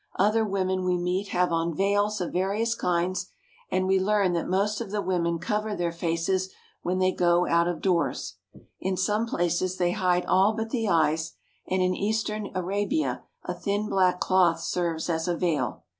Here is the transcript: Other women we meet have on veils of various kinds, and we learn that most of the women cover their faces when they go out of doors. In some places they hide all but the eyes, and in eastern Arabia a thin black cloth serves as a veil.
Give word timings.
Other 0.17 0.43
women 0.43 0.83
we 0.83 0.97
meet 0.97 1.27
have 1.27 1.51
on 1.51 1.75
veils 1.75 2.19
of 2.21 2.33
various 2.33 2.73
kinds, 2.73 3.27
and 3.69 3.85
we 3.85 3.99
learn 3.99 4.33
that 4.33 4.47
most 4.49 4.81
of 4.81 4.89
the 4.89 4.99
women 4.99 5.37
cover 5.37 5.75
their 5.75 5.91
faces 5.91 6.49
when 6.81 6.97
they 6.97 7.11
go 7.11 7.47
out 7.47 7.67
of 7.67 7.81
doors. 7.83 8.33
In 8.79 8.97
some 8.97 9.27
places 9.27 9.77
they 9.77 9.91
hide 9.91 10.25
all 10.25 10.53
but 10.55 10.71
the 10.71 10.89
eyes, 10.89 11.33
and 11.67 11.83
in 11.83 11.93
eastern 11.93 12.49
Arabia 12.55 13.21
a 13.45 13.53
thin 13.53 13.89
black 13.89 14.19
cloth 14.19 14.59
serves 14.61 15.07
as 15.07 15.27
a 15.27 15.37
veil. 15.37 15.83